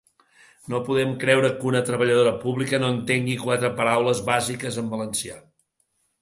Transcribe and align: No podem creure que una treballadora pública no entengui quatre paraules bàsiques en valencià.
No 0.73 0.77
podem 0.85 1.11
creure 1.23 1.51
que 1.59 1.67
una 1.71 1.81
treballadora 1.89 2.31
pública 2.45 2.79
no 2.85 2.89
entengui 2.95 3.37
quatre 3.43 3.71
paraules 3.83 4.23
bàsiques 4.31 4.81
en 4.85 4.91
valencià. 4.97 5.39